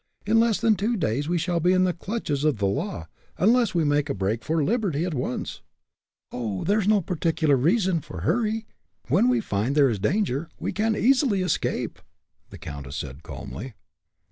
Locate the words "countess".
12.57-12.95